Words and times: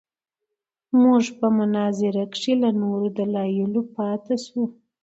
موږ 1.01 1.23
په 1.39 1.47
مناظره 1.57 2.25
کې 2.37 2.51
له 2.61 2.69
نورو 2.81 3.07
دلایلو 3.17 3.81
پاتې 3.95 4.35
شوو. 4.45 4.65